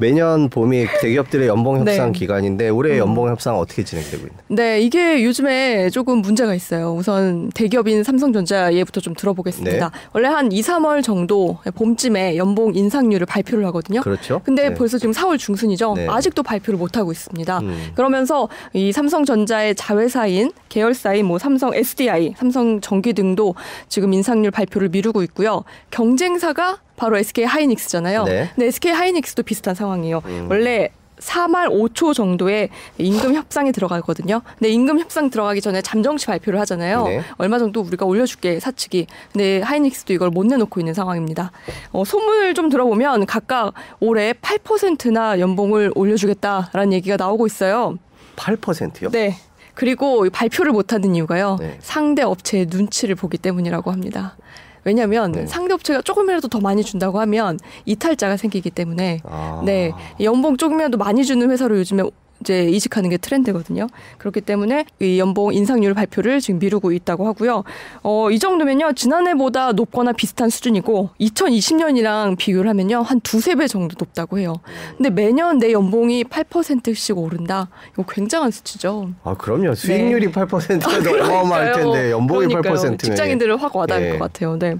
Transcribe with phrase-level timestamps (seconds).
[0.00, 2.18] 매년 봄이 대기업들의 연봉 협상 네.
[2.18, 4.40] 기간인데 올해 연봉 협상 어떻게 진행되고 있나요?
[4.48, 6.94] 네, 이게 요즘에 조금 문제가 있어요.
[6.94, 9.90] 우선 대기업인 삼성전자 예부터 좀 들어보겠습니다.
[9.90, 9.98] 네.
[10.12, 14.00] 원래 한 2, 3월 정도 봄쯤에 연봉 인상률을 발표를 하거든요.
[14.00, 14.40] 그렇죠.
[14.42, 14.74] 근데 네.
[14.74, 15.94] 벌써 지금 4월 중순이죠.
[15.94, 16.06] 네.
[16.08, 17.58] 아직도 발표를 못 하고 있습니다.
[17.58, 17.90] 음.
[17.94, 23.54] 그러면서 이 삼성전자의 자회사인 계열사인 뭐 삼성 SDI, 삼성 전기 등도
[23.88, 25.64] 지금 인상률 발표를 미루고 있고요.
[25.90, 28.24] 경쟁사가 바로 SK 하이닉스잖아요.
[28.24, 28.50] 네.
[28.54, 30.20] 근데 SK 하이닉스도 비슷한 상황이에요.
[30.26, 30.48] 음.
[30.50, 32.68] 원래 4말 5초 정도의
[32.98, 34.42] 임금 협상에 들어가거든요.
[34.58, 37.04] 근데 임금 협상 들어가기 전에 잠정치 발표를 하잖아요.
[37.04, 37.22] 네.
[37.38, 39.06] 얼마 정도 우리가 올려줄게 사측이.
[39.32, 41.52] 근데 하이닉스도 이걸 못 내놓고 있는 상황입니다.
[41.92, 47.96] 어, 소문을 좀 들어보면 각각 올해 8%나 연봉을 올려주겠다라는 얘기가 나오고 있어요.
[48.36, 49.10] 8%요?
[49.10, 49.38] 네.
[49.72, 51.56] 그리고 이 발표를 못하는 이유가요.
[51.60, 51.78] 네.
[51.80, 54.36] 상대 업체의 눈치를 보기 때문이라고 합니다.
[54.84, 55.46] 왜냐하면 네.
[55.46, 59.62] 상대 업체가 조금이라도 더 많이 준다고 하면 이탈자가 생기기 때문에 아.
[59.64, 62.02] 네 연봉 조금이라도 많이 주는 회사로 요즘에
[62.40, 63.86] 이제 이직하는 게 트렌드거든요.
[64.18, 67.64] 그렇기 때문에 이 연봉 인상률 발표를 지금 미루고 있다고 하고요.
[68.02, 74.38] 어, 이 정도면요 지난해보다 높거나 비슷한 수준이고 2020년이랑 비교를 하면요 한 두세 배 정도 높다고
[74.38, 74.54] 해요.
[74.96, 77.68] 근데 매년 내 연봉이 8%씩 오른다.
[77.92, 79.10] 이거 굉장한 수치죠.
[79.22, 79.74] 아 그럼요.
[79.74, 80.88] 수익률이 8%도
[81.24, 81.72] 어마어마할 네.
[81.72, 81.92] 그러니까요.
[81.92, 82.74] 텐데 연봉이 그러니까요.
[82.74, 84.18] 8%면 직장인들을 확 와닿을 예.
[84.18, 84.58] 것 같아요.
[84.58, 84.76] 네.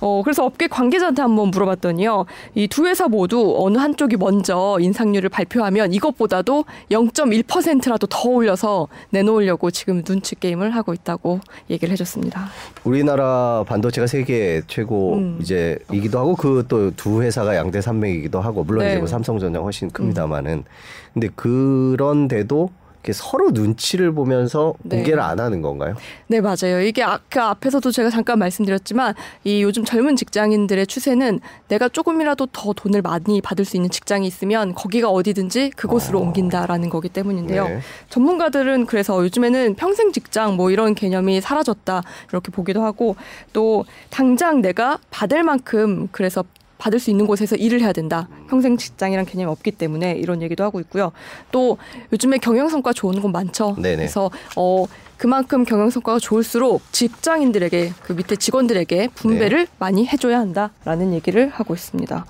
[0.00, 2.26] 어, 그래서 업계 관계자한테 한번 물어봤더니요.
[2.54, 6.64] 이 두 회사 모두 어느 한쪽이 먼저 인상률을 발표하면 이것보다도
[7.08, 12.48] 0.1%라도 더 올려서 내놓으려고 지금 눈치 게임을 하고 있다고 얘기를 해줬습니다.
[12.84, 15.38] 우리나라 반도체가 세계 최고 음.
[15.40, 18.90] 이제 이기도 하고 그 또 두 회사가 양대 산맥이기도 하고 물론 네.
[18.90, 18.92] 음.
[18.92, 20.64] 이제 뭐 삼성전자 훨씬 큽니다만은
[21.12, 22.70] 근데 그런데도
[23.10, 24.96] 서로 눈치를 보면서 네.
[24.96, 25.96] 공개를 안 하는 건가요?
[26.28, 26.80] 네, 맞아요.
[26.80, 33.02] 이게 아까 앞에서도 제가 잠깐 말씀드렸지만 이 요즘 젊은 직장인들의 추세는 내가 조금이라도 더 돈을
[33.02, 36.22] 많이 받을 수 있는 직장이 있으면 거기가 어디든지 그곳으로 어.
[36.22, 37.66] 옮긴다라는 거기 때문인데요.
[37.66, 37.80] 네.
[38.10, 43.16] 전문가들은 그래서 요즘에는 평생 직장 뭐 이런 개념이 사라졌다 이렇게 보기도 하고
[43.52, 46.44] 또 당장 내가 받을 만큼 그래서
[46.82, 48.28] 받을 수 있는 곳에서 일을 해야 된다.
[48.50, 51.12] 평생 직장이란 개념이 없기 때문에 이런 얘기도 하고 있고요.
[51.52, 51.78] 또
[52.12, 53.76] 요즘에 경영 성과 좋은 곳 많죠.
[53.78, 53.96] 네네.
[53.98, 61.48] 그래서 어 그만큼 경영 성과가 좋을수록 직장인들에게 그 밑에 직원들에게 분배를 많이 해줘야 한다라는 얘기를
[61.50, 62.26] 하고 있습니다.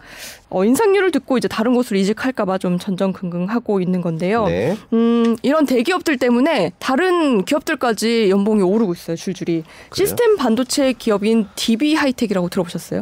[0.51, 4.45] 어, 인상률을 듣고 이제 다른 곳으로 이직할까봐 좀 전전긍긍하고 있는 건데요.
[4.45, 4.77] 네.
[4.93, 9.63] 음, 이런 대기업들 때문에 다른 기업들까지 연봉이 오르고 있어요, 줄줄이.
[9.89, 9.95] 그래요?
[9.95, 13.01] 시스템 반도체 기업인 DB 하이텍이라고 들어보셨어요?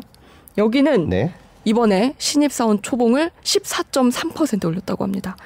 [0.59, 1.33] 여기는 네.
[1.65, 5.37] 이번에 신입사원 초봉을 14.3% 올렸다고 합니다.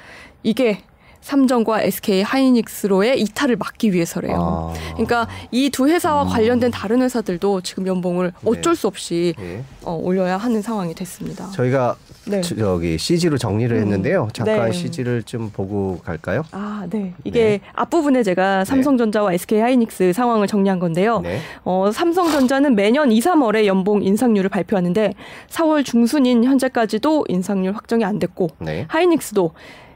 [0.43, 0.81] 이게
[1.21, 4.73] 삼성과 SK 하이닉스로의 이탈을 막기 위해서래요.
[4.75, 4.93] 아.
[4.93, 9.63] 그러니까 이 두 회사와 관련된 다른 회사들도 지금 연봉을 어쩔 수 없이 네.
[9.83, 11.49] 어, 올려야 하는 상황이 됐습니다.
[11.51, 11.95] 저희가
[12.27, 12.41] 네.
[12.41, 13.81] 저- 저기 CG로 정리를 음.
[13.81, 14.29] 했는데요.
[14.33, 14.71] 잠깐 네.
[14.71, 16.43] CG를 좀 보고 갈까요?
[16.51, 17.13] 아, 네.
[17.23, 21.19] 이게 앞부분에 제가 삼성전자와 SK 하이닉스 상황을 정리한 건데요.
[21.21, 21.39] 네.
[21.63, 25.13] 어, 삼성전자는 매년 2, 3월에 연봉 인상률을 발표하는데
[25.49, 28.85] 4월 중순인 현재까지도 인상률 확정이 안 됐고 네.
[28.87, 29.51] 하이닉스도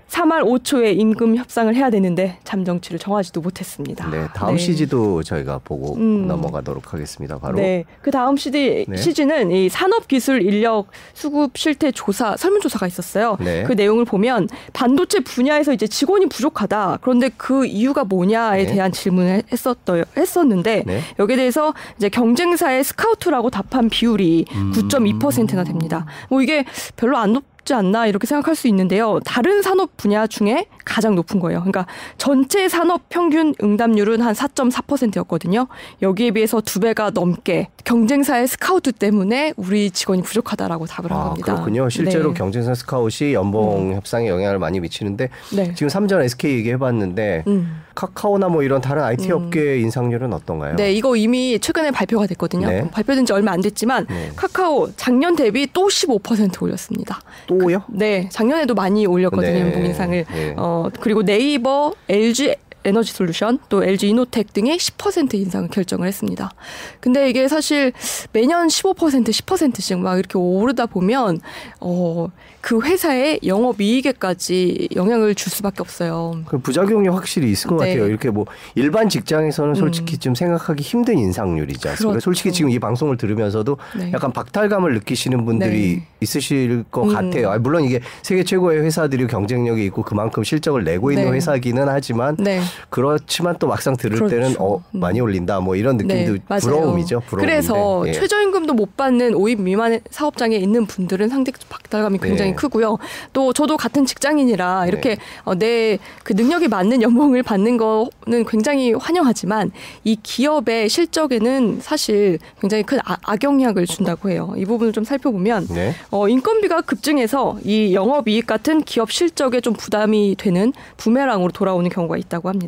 [0.10, 4.10] 3월 5초에 임금 협상을 해야 되는데 잠정치를 정하지도 못했습니다.
[4.10, 4.28] 네.
[4.34, 6.28] 다음 CG도 저희가 보고 음.
[6.28, 7.38] 넘어가도록 하겠습니다.
[7.38, 7.86] 바로 네.
[8.02, 8.98] 그 다음 CD, 네.
[8.98, 13.38] CG는 이 산업기술 인력 수급 실태 조사, 설문조사가 있었어요.
[13.40, 13.64] 네.
[13.64, 17.00] 그 내용을 보면 반도체 분야에서 이제 직원이 부족하다.
[17.02, 18.74] 그런데 그 이유가 뭐냐에 네.
[18.74, 21.02] 대한 질문을 했었어요, 했었는데 네.
[21.20, 24.72] 여기에 대해서 이제 경쟁사의 스카우트라고 답한 비율이 음.
[24.74, 26.06] 9.2%나 됩니다.
[26.30, 26.66] 뭐 이게
[26.96, 29.20] 별로 안 높지 않나 이렇게 생각할 수 있는데요.
[29.26, 31.60] 다른 산업 분야 중에 가장 높은 거예요.
[31.60, 31.86] 그러니까
[32.18, 35.68] 전체 산업 평균 응답률은 한 4.4%였거든요.
[36.02, 41.54] 여기에 비해서 두 배가 넘게 경쟁사의 스카우트 때문에 우리 직원이 부족하다라고 답을 한 아, 겁니다.
[41.54, 41.90] 그렇군요.
[41.90, 42.38] 실제로 네.
[42.38, 45.74] 경쟁사 스카웃이 연봉 협상에 영향을 많이 미치는데 네.
[45.76, 47.82] 지금 삼전 SK 얘기해봤는데 음.
[47.96, 49.36] 카카오나 뭐 이런 다른 IT 음.
[49.36, 50.76] 업계 인상률은 어떤가요?
[50.78, 52.68] 네, 이거 이미 최근에 발표가 됐거든요.
[52.68, 52.90] 네.
[52.90, 54.32] 발표된 지 얼마 안 됐지만 네.
[54.36, 57.20] 카카오 작년 대비 또 15% 올렸습니다.
[57.48, 57.84] 또요?
[57.90, 59.62] 네, 작년에도 많이 올렸거든요, 네.
[59.62, 60.26] 연봉 인상을.
[60.32, 60.56] 네.
[60.80, 62.56] 어, 그리고 네이버, LG
[62.86, 66.52] 에너지 솔루션, 또 LG 이노텍 등이 10% 인상을 결정을 했습니다.
[67.00, 67.92] 근데 이게 사실
[68.32, 68.96] 매년 15%,
[69.28, 71.40] 10%씩 막 이렇게 오르다 보면
[71.82, 72.30] 어,
[72.62, 76.42] 그 회사의 영업 이익에까지 영향을 줄 수밖에 없어요.
[76.46, 77.94] 그 부작용이 확실히 있을 것 네.
[77.94, 78.08] 같아요.
[78.08, 78.46] 이렇게 뭐
[78.76, 80.20] 일반 직장에서는 솔직히 음.
[80.20, 82.12] 좀 생각하기 힘든 인상률이지 않습니까?
[82.12, 82.24] 그렇죠.
[82.24, 84.12] 솔직히 지금 이 방송을 들으면서도 네.
[84.14, 86.08] 약간 박탈감을 느끼시는 분들이 네.
[86.20, 87.14] 있으실 것 음.
[87.14, 87.52] 같아요.
[87.52, 91.38] 아, 물론 이게 세계 최고의 회사들이 경쟁력이 있고 그만큼 실적을 내고 있는 네.
[91.38, 92.62] 회사기는 하지만 네.
[92.90, 94.36] 그렇지만 또 막상 들을 그렇죠.
[94.36, 95.00] 때는 어 음.
[95.00, 96.60] 많이 올린다 뭐 이런 느낌도 네.
[96.60, 97.22] 부러움이죠.
[97.28, 97.36] 부러움인데.
[97.54, 98.12] 그래서 예.
[98.14, 102.56] 최저임금도 못 받는 5인 미만 사업장에 있는 분들은 상대 박탈감이 굉장히 네.
[102.56, 102.98] 크고요.
[103.34, 109.72] 또 저도 같은 직장인이라 이렇게 어, 내그 능력이 맞는 연봉을 받는 거는 굉장히 환영하지만
[110.04, 114.54] 이 기업의 실적에는 사실 굉장히 큰 아- 악영향을 준다고 해요.
[114.58, 115.94] 이 부분을 좀 살펴보면 네.
[116.12, 122.50] 어, 인건비가 급증해서 이 영업이익 같은 기업 실적에 좀 부담이 되는 부메랑으로 돌아오는 경우가 있다고
[122.50, 122.59] 합니다.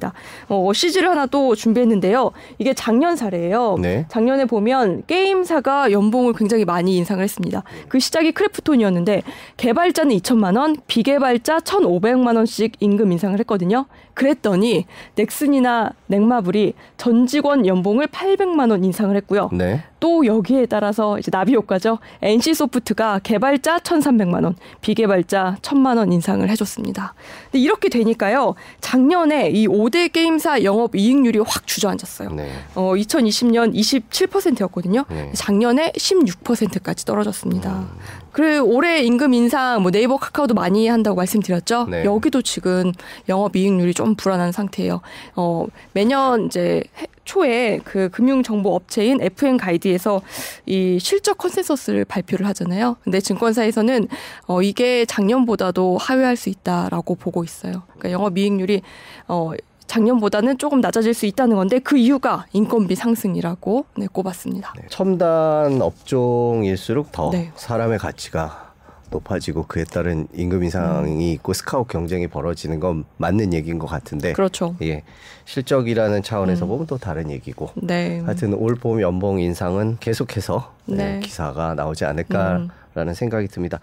[0.48, 2.32] 어, CG를 하나 또 준비했는데요.
[2.58, 3.78] 이게 작년 사례예요.
[3.82, 4.06] 네.
[4.10, 7.64] 작년에 보면 게임사가 연봉을 굉장히 많이 인상을 했습니다.
[7.88, 9.24] 그 시작이 크래프톤이었는데
[9.58, 13.86] 개발자는 2천만 원, 비개발자 1,500만 원씩 임금 인상을 했거든요.
[14.22, 14.86] 그랬더니
[15.16, 19.50] 넥슨이나 넥마블이 전 직원 연봉을 800만 원 인상을 했고요.
[19.52, 19.82] 네.
[20.00, 21.98] 또 여기에 따라서 이제 나비 효과죠.
[22.22, 27.16] NC 소프트가 개발자 1,300만 원, 비개발자 1,000만 원 인상을 해줬습니다.
[27.46, 28.54] 근데 이렇게 되니까요.
[28.80, 32.30] 작년에 이 5대 게임사 영업 이익률이 확 주저앉았어요.
[32.34, 32.52] 네.
[32.76, 35.06] 어, 2020년 27%였거든요.
[35.10, 35.32] 네.
[35.34, 37.72] 작년에 16%까지 떨어졌습니다.
[37.72, 37.90] 음.
[38.32, 41.88] 그리고 올해 임금 인상 뭐 네이버 카카오도 많이 한다고 말씀드렸죠.
[41.90, 42.06] 네.
[42.06, 42.92] 여기도 지금
[43.30, 45.02] 영업 이익률이 좀 불안한 상태예요.
[45.36, 50.22] 어, 매년 이제 해- 초에 그 금융 정보 업체인 FnGuide에서
[50.66, 52.98] 이 실적 컨센서스를 발표를 하잖아요.
[53.04, 54.08] 근데 증권사에서는
[54.48, 57.84] 어 이게 작년보다도 하회할 수 있다라고 보고 있어요.
[57.90, 58.82] 그러니까 영업 이익률이
[59.28, 59.52] 어
[59.88, 64.74] 작년보다는 조금 낮아질 수 있다는 건데 그 이유가 인건비 상승이라고 네, 꼽았습니다.
[64.78, 64.84] 네.
[64.90, 67.52] 첨단 업종일수록 더 네.
[67.56, 68.71] 사람의 가치가
[69.12, 71.22] 높아지고 그에 따른 임금 인상이 음.
[71.34, 74.76] 있고 스카웃 경쟁이 벌어지는 건 맞는 얘기인 것 같은데 그렇죠.
[74.82, 75.04] 예
[75.46, 76.70] 실적이라는 차원에서 음.
[76.70, 78.20] 보면 또 다른 얘기고 네.
[78.22, 81.20] 하여튼 올 봄 연봉 인상은 계속해서 네, 네.
[81.20, 83.80] 기사가 나오지 않을까라는 생각이 듭니다.